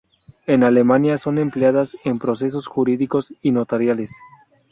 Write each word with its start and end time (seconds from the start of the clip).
En 0.47 0.63
Alemania, 0.63 1.19
son 1.19 1.37
empleadas 1.37 1.95
en 2.05 2.17
procesos 2.17 2.65
jurídicos 2.65 3.35
y 3.43 3.51
notariales. 3.51 4.11